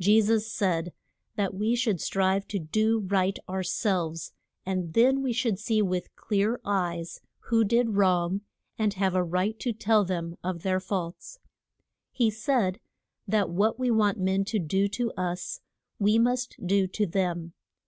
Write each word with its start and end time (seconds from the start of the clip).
Je 0.00 0.20
sus 0.20 0.48
said 0.52 0.92
that 1.36 1.54
we 1.54 1.76
should 1.76 2.00
strive 2.00 2.44
to 2.48 2.58
do 2.58 2.98
right 3.06 3.38
our 3.46 3.62
selves, 3.62 4.32
and 4.66 4.94
then 4.94 5.22
we 5.22 5.32
should 5.32 5.60
see 5.60 5.80
with 5.80 6.12
clear 6.16 6.60
eyes 6.64 7.20
who 7.38 7.62
did 7.62 7.90
wrong, 7.90 8.40
and 8.80 8.94
have 8.94 9.14
a 9.14 9.22
right 9.22 9.60
to 9.60 9.72
tell 9.72 10.04
them 10.04 10.34
of 10.42 10.62
their 10.64 10.80
faults. 10.80 11.38
He 12.10 12.32
said, 12.32 12.80
that 13.28 13.48
what 13.48 13.78
we 13.78 13.92
want 13.92 14.18
men 14.18 14.44
to 14.46 14.58
do 14.58 14.88
to 14.88 15.12
us 15.12 15.60
we 16.00 16.18
must 16.18 16.56
do 16.66 16.88
to 16.88 17.06
them. 17.06 17.52